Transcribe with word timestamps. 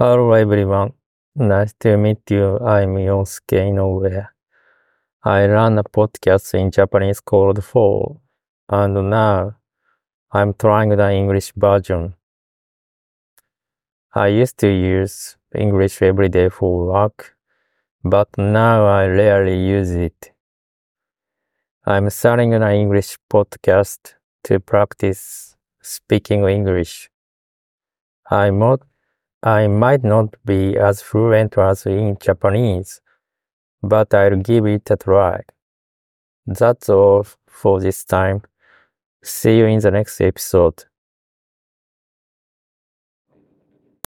Hello 0.00 0.30
everyone. 0.30 0.92
Nice 1.34 1.74
to 1.80 1.96
meet 1.96 2.30
you. 2.30 2.56
I'm 2.60 2.94
Yosuke 2.94 3.58
Inoue. 3.58 4.28
I 5.24 5.46
run 5.48 5.76
a 5.76 5.82
podcast 5.82 6.54
in 6.54 6.70
Japanese 6.70 7.18
called 7.18 7.64
For, 7.64 8.20
and 8.68 9.10
now 9.10 9.56
I'm 10.30 10.54
trying 10.54 10.90
the 10.90 11.10
English 11.10 11.52
version. 11.56 12.14
I 14.14 14.28
used 14.28 14.56
to 14.58 14.68
use 14.68 15.36
English 15.52 16.00
every 16.00 16.28
day 16.28 16.48
for 16.48 16.86
work, 16.86 17.36
but 18.04 18.28
now 18.38 18.86
I 18.86 19.08
rarely 19.08 19.58
use 19.58 19.90
it. 19.90 20.30
I'm 21.84 22.08
starting 22.10 22.54
an 22.54 22.62
English 22.62 23.18
podcast 23.28 24.14
to 24.44 24.60
practice 24.60 25.56
speaking 25.82 26.44
English. 26.48 27.10
I 28.30 28.52
mod 28.52 28.82
I 29.42 29.68
might 29.68 30.04
not 30.04 30.34
be 30.44 30.76
as 30.76 31.02
fluent 31.02 31.56
as 31.58 31.86
in 31.86 32.18
Japanese, 32.20 33.00
but 33.82 34.12
I'll 34.12 34.36
give 34.36 34.66
it 34.66 34.90
a 34.90 34.96
try. 34.96 35.42
That's 36.46 36.88
all 36.88 37.26
for 37.46 37.80
this 37.80 38.04
time. 38.04 38.42
See 39.22 39.58
you 39.58 39.66
in 39.66 39.80
the 39.80 39.90
next 39.90 40.20
episode. 40.20 40.84